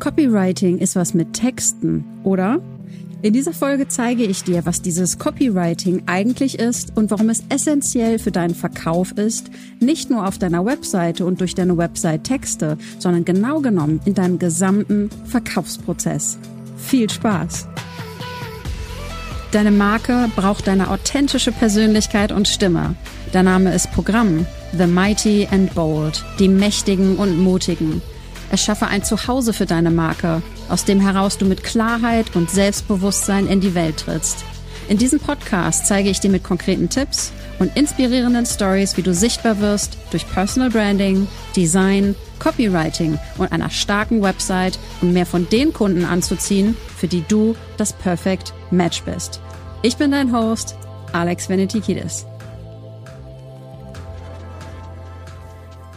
[0.00, 2.60] Copywriting ist was mit Texten, oder?
[3.20, 8.18] In dieser Folge zeige ich dir, was dieses Copywriting eigentlich ist und warum es essentiell
[8.18, 13.26] für deinen Verkauf ist, nicht nur auf deiner Webseite und durch deine Website Texte, sondern
[13.26, 16.38] genau genommen in deinem gesamten Verkaufsprozess.
[16.78, 17.68] Viel Spaß!
[19.52, 22.94] Deine Marke braucht deine authentische Persönlichkeit und Stimme.
[23.34, 24.46] Der Name ist Programm,
[24.78, 28.00] The Mighty and Bold, die Mächtigen und Mutigen.
[28.50, 33.60] Erschaffe ein Zuhause für deine Marke, aus dem heraus du mit Klarheit und Selbstbewusstsein in
[33.60, 34.44] die Welt trittst.
[34.88, 39.60] In diesem Podcast zeige ich dir mit konkreten Tipps und inspirierenden Stories, wie du sichtbar
[39.60, 46.04] wirst durch Personal Branding, Design, Copywriting und einer starken Website, um mehr von den Kunden
[46.04, 49.40] anzuziehen, für die du das Perfect Match bist.
[49.82, 50.74] Ich bin dein Host,
[51.12, 52.26] Alex Venetikidis.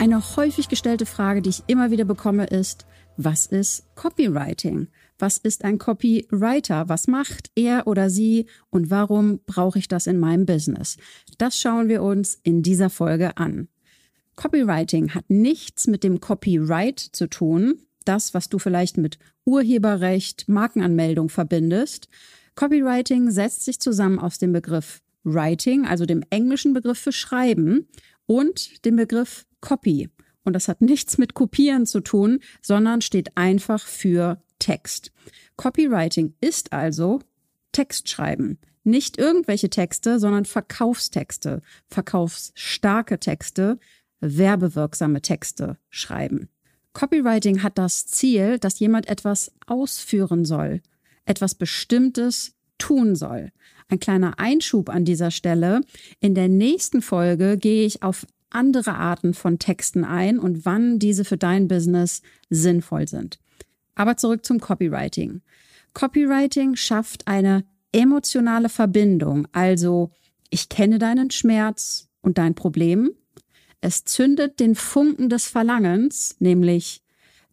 [0.00, 2.86] Eine häufig gestellte Frage, die ich immer wieder bekomme, ist,
[3.18, 4.88] was ist Copywriting?
[5.18, 6.88] Was ist ein Copywriter?
[6.88, 10.96] Was macht er oder sie und warum brauche ich das in meinem Business?
[11.36, 13.68] Das schauen wir uns in dieser Folge an.
[14.36, 17.74] Copywriting hat nichts mit dem Copyright zu tun,
[18.06, 22.08] das, was du vielleicht mit Urheberrecht, Markenanmeldung verbindest.
[22.54, 27.86] Copywriting setzt sich zusammen aus dem Begriff Writing, also dem englischen Begriff für Schreiben,
[28.24, 30.08] und dem Begriff Copy.
[30.44, 35.12] Und das hat nichts mit Kopieren zu tun, sondern steht einfach für Text.
[35.56, 37.20] Copywriting ist also
[37.72, 38.58] Textschreiben.
[38.82, 43.78] Nicht irgendwelche Texte, sondern Verkaufstexte, verkaufsstarke Texte,
[44.20, 46.48] werbewirksame Texte schreiben.
[46.92, 50.80] Copywriting hat das Ziel, dass jemand etwas ausführen soll,
[51.24, 53.52] etwas Bestimmtes tun soll.
[53.88, 55.82] Ein kleiner Einschub an dieser Stelle.
[56.20, 61.24] In der nächsten Folge gehe ich auf andere Arten von Texten ein und wann diese
[61.24, 63.38] für dein Business sinnvoll sind.
[63.94, 65.42] Aber zurück zum Copywriting.
[65.94, 70.10] Copywriting schafft eine emotionale Verbindung, also
[70.50, 73.10] ich kenne deinen Schmerz und dein Problem.
[73.80, 77.02] Es zündet den Funken des Verlangens, nämlich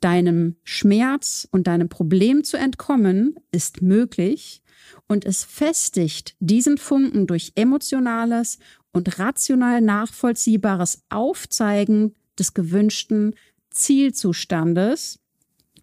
[0.00, 4.62] deinem Schmerz und deinem Problem zu entkommen, ist möglich
[5.08, 8.58] und es festigt diesen Funken durch emotionales
[8.92, 13.34] und rational nachvollziehbares Aufzeigen des gewünschten
[13.70, 15.18] Zielzustandes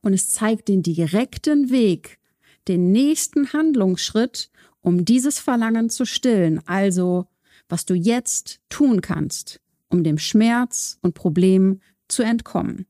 [0.02, 2.20] und es zeigt den direkten Weg,
[2.68, 7.28] den nächsten Handlungsschritt, um dieses Verlangen zu stillen, also
[7.68, 9.60] was du jetzt tun kannst,
[9.90, 12.86] um dem Schmerz und Problem zu entkommen.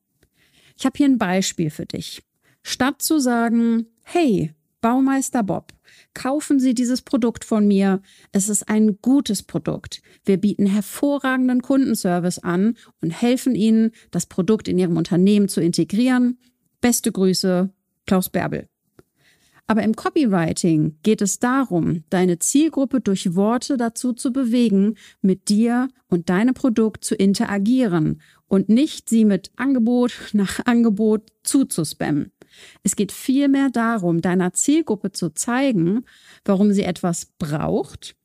[0.77, 2.23] Ich habe hier ein Beispiel für dich.
[2.63, 5.73] Statt zu sagen, hey, Baumeister Bob,
[6.13, 8.01] kaufen Sie dieses Produkt von mir.
[8.31, 10.01] Es ist ein gutes Produkt.
[10.23, 16.39] Wir bieten hervorragenden Kundenservice an und helfen Ihnen, das Produkt in Ihrem Unternehmen zu integrieren.
[16.79, 17.73] Beste Grüße,
[18.05, 18.69] Klaus Bärbel.
[19.67, 25.89] Aber im Copywriting geht es darum, deine Zielgruppe durch Worte dazu zu bewegen, mit dir
[26.07, 32.31] und deinem Produkt zu interagieren und nicht sie mit Angebot nach Angebot zuzuspammen.
[32.83, 36.05] Es geht vielmehr darum, deiner Zielgruppe zu zeigen,
[36.45, 38.15] warum sie etwas braucht,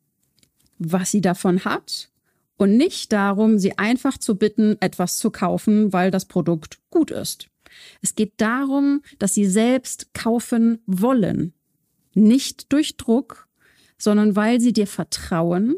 [0.78, 2.10] was sie davon hat
[2.56, 7.48] und nicht darum, sie einfach zu bitten, etwas zu kaufen, weil das Produkt gut ist.
[8.02, 11.54] Es geht darum, dass sie selbst kaufen wollen.
[12.14, 13.48] Nicht durch Druck,
[13.98, 15.76] sondern weil sie dir vertrauen,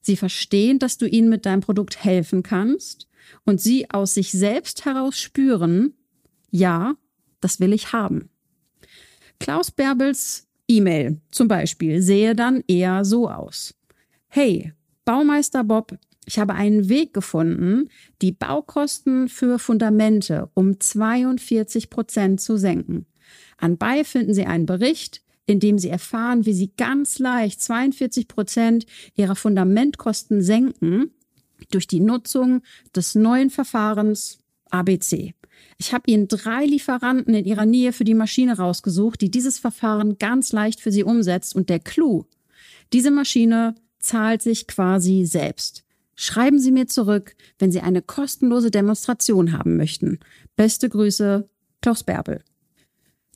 [0.00, 3.08] sie verstehen, dass du ihnen mit deinem Produkt helfen kannst
[3.44, 5.94] und sie aus sich selbst heraus spüren,
[6.50, 6.94] ja,
[7.40, 8.30] das will ich haben.
[9.38, 13.74] Klaus Bärbels E-Mail zum Beispiel sehe dann eher so aus.
[14.28, 14.72] Hey,
[15.04, 17.88] Baumeister Bob, ich habe einen Weg gefunden,
[18.20, 23.06] die Baukosten für Fundamente um 42 Prozent zu senken.
[23.56, 28.84] Anbei finden Sie einen Bericht, in dem Sie erfahren, wie Sie ganz leicht 42 Prozent
[29.14, 31.12] Ihrer Fundamentkosten senken
[31.70, 32.60] durch die Nutzung
[32.94, 34.38] des neuen Verfahrens
[34.70, 35.34] ABC.
[35.78, 40.18] Ich habe Ihnen drei Lieferanten in Ihrer Nähe für die Maschine rausgesucht, die dieses Verfahren
[40.18, 41.54] ganz leicht für Sie umsetzt.
[41.54, 42.24] Und der Clou,
[42.92, 45.84] diese Maschine zahlt sich quasi selbst.
[46.14, 50.18] Schreiben Sie mir zurück, wenn Sie eine kostenlose Demonstration haben möchten.
[50.56, 51.48] Beste Grüße,
[51.80, 52.42] Klaus Bärbel.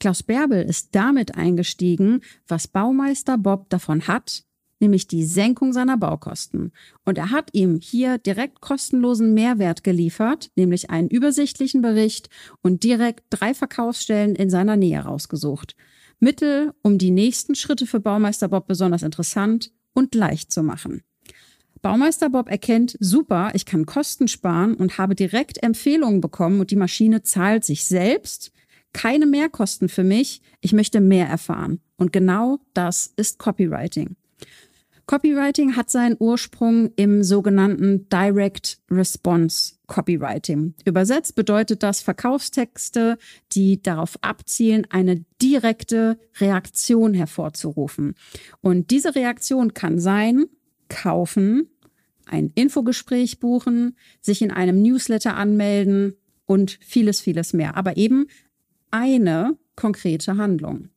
[0.01, 4.43] Klaus Bärbel ist damit eingestiegen, was Baumeister Bob davon hat,
[4.83, 6.73] nämlich die Senkung seiner Baukosten.
[7.07, 12.29] Und er hat ihm hier direkt kostenlosen Mehrwert geliefert, nämlich einen übersichtlichen Bericht
[12.61, 15.75] und direkt drei Verkaufsstellen in seiner Nähe rausgesucht.
[16.19, 21.03] Mittel, um die nächsten Schritte für Baumeister Bob besonders interessant und leicht zu machen.
[21.81, 26.77] Baumeister Bob erkennt, super, ich kann Kosten sparen und habe direkt Empfehlungen bekommen und die
[26.77, 28.53] Maschine zahlt sich selbst,
[28.93, 31.81] keine Mehrkosten für mich, ich möchte mehr erfahren.
[31.97, 34.17] Und genau das ist Copywriting.
[35.13, 40.73] Copywriting hat seinen Ursprung im sogenannten Direct Response Copywriting.
[40.87, 43.19] Übersetzt bedeutet das Verkaufstexte,
[43.53, 48.15] die darauf abzielen, eine direkte Reaktion hervorzurufen.
[48.63, 50.47] Und diese Reaktion kann sein,
[50.89, 51.69] kaufen,
[52.25, 56.15] ein Infogespräch buchen, sich in einem Newsletter anmelden
[56.47, 57.77] und vieles, vieles mehr.
[57.77, 58.29] Aber eben
[58.91, 60.89] eine konkrete Handlung.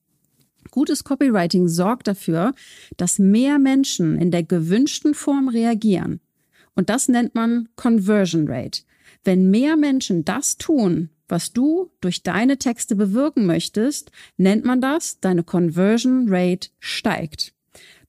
[0.71, 2.53] Gutes Copywriting sorgt dafür,
[2.97, 6.19] dass mehr Menschen in der gewünschten Form reagieren.
[6.75, 8.81] Und das nennt man Conversion Rate.
[9.23, 15.19] Wenn mehr Menschen das tun, was du durch deine Texte bewirken möchtest, nennt man das,
[15.19, 17.53] deine Conversion Rate steigt.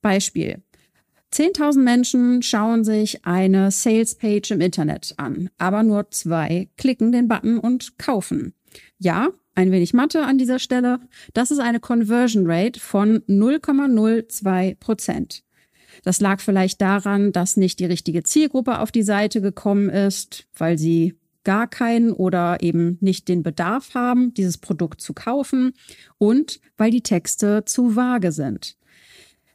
[0.02, 0.62] Beispiel.
[1.32, 7.28] 10.000 Menschen schauen sich eine Sales Page im Internet an, aber nur zwei klicken den
[7.28, 8.54] Button und kaufen.
[8.98, 11.00] Ja, ein wenig Mathe an dieser Stelle.
[11.34, 15.42] Das ist eine Conversion Rate von 0,02 Prozent.
[16.04, 20.78] Das lag vielleicht daran, dass nicht die richtige Zielgruppe auf die Seite gekommen ist, weil
[20.78, 25.72] sie gar keinen oder eben nicht den Bedarf haben, dieses Produkt zu kaufen
[26.18, 28.76] und weil die Texte zu vage sind.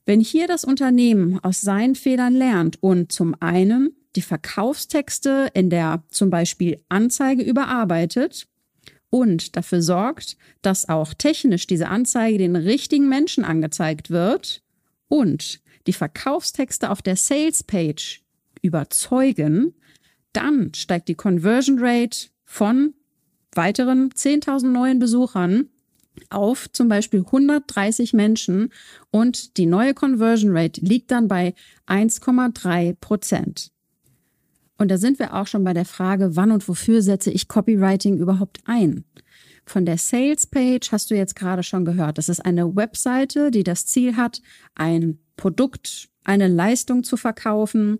[0.05, 6.03] Wenn hier das Unternehmen aus seinen Fehlern lernt und zum einen die Verkaufstexte in der
[6.09, 8.47] zum Beispiel Anzeige überarbeitet
[9.11, 14.63] und dafür sorgt, dass auch technisch diese Anzeige den richtigen Menschen angezeigt wird
[15.07, 18.23] und die Verkaufstexte auf der Sales Page
[18.63, 19.75] überzeugen,
[20.33, 22.93] dann steigt die Conversion Rate von
[23.53, 25.69] weiteren 10.000 neuen Besuchern
[26.29, 28.71] auf zum Beispiel 130 Menschen
[29.09, 31.53] und die neue Conversion Rate liegt dann bei
[31.87, 33.71] 1,3 Prozent.
[34.81, 38.17] Und da sind wir auch schon bei der Frage, wann und wofür setze ich Copywriting
[38.17, 39.03] überhaupt ein?
[39.63, 42.17] Von der Sales Page hast du jetzt gerade schon gehört.
[42.17, 44.41] Das ist eine Webseite, die das Ziel hat,
[44.73, 47.99] ein Produkt, eine Leistung zu verkaufen.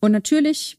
[0.00, 0.78] Und natürlich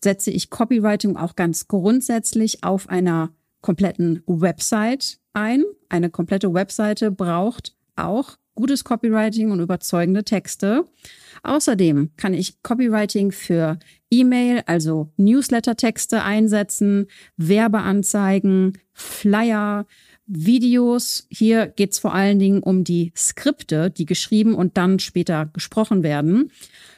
[0.00, 3.30] setze ich Copywriting auch ganz grundsätzlich auf einer
[3.62, 5.64] kompletten Website ein.
[5.88, 10.84] Eine komplette Webseite braucht auch gutes Copywriting und überzeugende Texte.
[11.44, 13.78] Außerdem kann ich Copywriting für
[14.10, 17.06] E-Mail, also Newsletter-Texte einsetzen,
[17.36, 19.86] Werbeanzeigen, Flyer,
[20.26, 21.28] Videos.
[21.30, 26.02] Hier geht es vor allen Dingen um die Skripte, die geschrieben und dann später gesprochen
[26.02, 26.50] werden.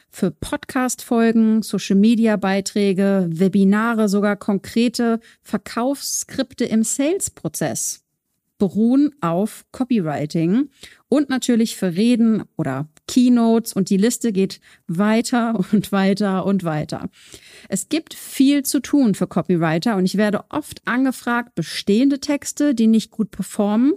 [0.09, 8.00] Für Podcast-Folgen, Social-Media-Beiträge, Webinare, sogar konkrete Verkaufsskripte im Sales-Prozess
[8.61, 10.69] beruhen auf Copywriting
[11.09, 17.09] und natürlich für Reden oder Keynotes und die Liste geht weiter und weiter und weiter.
[17.69, 22.85] Es gibt viel zu tun für Copywriter und ich werde oft angefragt, bestehende Texte, die
[22.85, 23.93] nicht gut performen,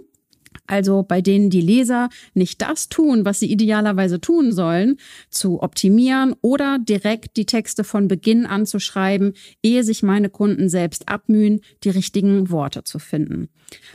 [0.67, 4.97] also bei denen die Leser nicht das tun, was sie idealerweise tun sollen,
[5.29, 9.33] zu optimieren oder direkt die Texte von Beginn an zu schreiben,
[9.63, 13.49] ehe sich meine Kunden selbst abmühen, die richtigen Worte zu finden.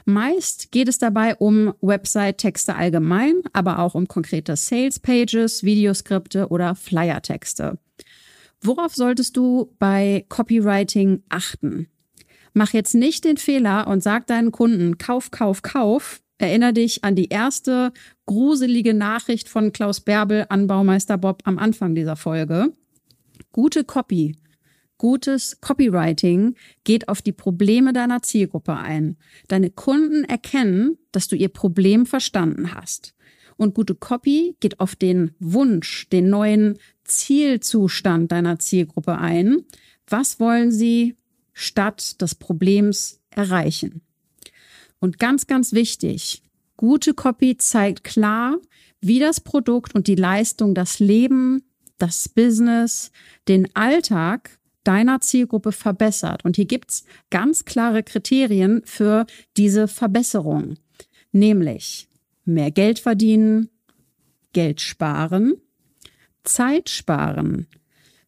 [0.04, 7.78] Meist geht es dabei um Website-Texte allgemein, aber auch um konkrete Sales-Pages, Videoskripte oder Flyer-Texte.
[8.60, 11.88] Worauf solltest du bei Copywriting achten?
[12.52, 17.16] Mach jetzt nicht den Fehler und sag deinen Kunden, kauf, kauf, kauf, Erinner dich an
[17.16, 17.92] die erste
[18.24, 22.72] gruselige Nachricht von Klaus Bärbel an Baumeister Bob am Anfang dieser Folge.
[23.52, 24.36] Gute Copy,
[24.96, 29.18] gutes Copywriting geht auf die Probleme deiner Zielgruppe ein.
[29.48, 33.14] Deine Kunden erkennen, dass du ihr Problem verstanden hast.
[33.58, 39.66] Und gute Copy geht auf den Wunsch, den neuen Zielzustand deiner Zielgruppe ein.
[40.06, 41.16] Was wollen sie
[41.52, 44.00] statt des Problems erreichen?
[45.00, 46.42] Und ganz, ganz wichtig,
[46.76, 48.58] gute Copy zeigt klar,
[49.00, 51.62] wie das Produkt und die Leistung das Leben,
[51.98, 53.10] das Business,
[53.48, 56.44] den Alltag deiner Zielgruppe verbessert.
[56.44, 59.26] Und hier gibt's ganz klare Kriterien für
[59.56, 60.76] diese Verbesserung,
[61.32, 62.08] nämlich
[62.44, 63.68] mehr Geld verdienen,
[64.52, 65.54] Geld sparen,
[66.44, 67.66] Zeit sparen,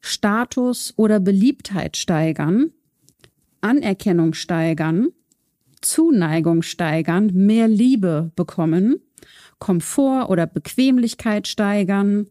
[0.00, 2.73] Status oder Beliebtheit steigern,
[3.61, 5.09] Anerkennung steigern,
[5.83, 8.97] Zuneigung steigern, mehr Liebe bekommen,
[9.59, 12.27] Komfort oder Bequemlichkeit steigern,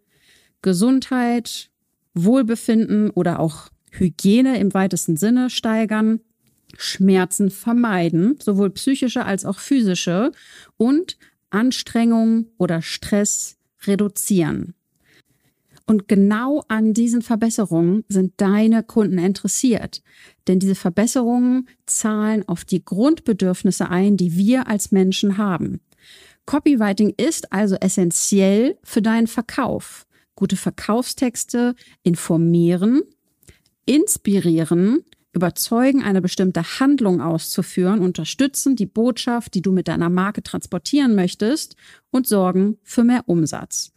[0.61, 1.69] Gesundheit,
[2.13, 6.19] Wohlbefinden oder auch Hygiene im weitesten Sinne steigern,
[6.77, 10.31] Schmerzen vermeiden, sowohl psychische als auch physische
[10.77, 11.17] und
[11.49, 14.73] Anstrengung oder Stress reduzieren.
[15.85, 20.01] Und genau an diesen Verbesserungen sind deine Kunden interessiert.
[20.47, 25.81] Denn diese Verbesserungen zahlen auf die Grundbedürfnisse ein, die wir als Menschen haben.
[26.45, 30.05] Copywriting ist also essentiell für deinen Verkauf.
[30.35, 33.01] Gute Verkaufstexte informieren,
[33.85, 41.15] inspirieren, überzeugen, eine bestimmte Handlung auszuführen, unterstützen die Botschaft, die du mit deiner Marke transportieren
[41.15, 41.75] möchtest
[42.09, 43.93] und sorgen für mehr Umsatz.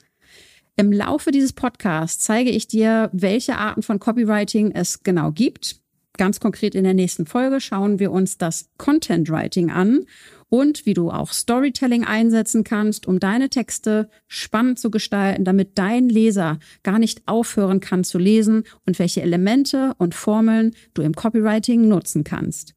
[0.77, 5.81] Im Laufe dieses Podcasts zeige ich dir, welche Arten von Copywriting es genau gibt.
[6.17, 10.05] Ganz konkret in der nächsten Folge schauen wir uns das Content Writing an
[10.49, 16.09] und wie du auch Storytelling einsetzen kannst, um deine Texte spannend zu gestalten, damit dein
[16.09, 21.87] Leser gar nicht aufhören kann zu lesen und welche Elemente und Formeln du im Copywriting
[21.87, 22.75] nutzen kannst.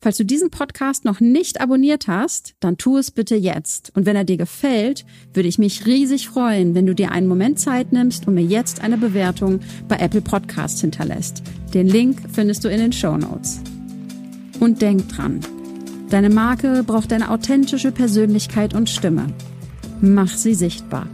[0.00, 3.92] Falls du diesen Podcast noch nicht abonniert hast, dann tu es bitte jetzt.
[3.94, 7.60] Und wenn er dir gefällt, würde ich mich riesig freuen, wenn du dir einen Moment
[7.60, 11.42] Zeit nimmst und mir jetzt eine Bewertung bei Apple Podcasts hinterlässt.
[11.74, 13.60] Den Link findest du in den Show Notes.
[14.60, 15.40] Und denk dran,
[16.12, 19.32] Deine Marke braucht eine authentische Persönlichkeit und Stimme.
[20.02, 21.06] Mach sie sichtbar.